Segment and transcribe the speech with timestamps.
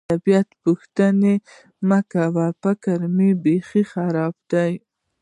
[0.01, 1.35] د طبیعت پوښتنه مې
[1.89, 4.71] مه کوه، فکر مې بېخي خراب دی.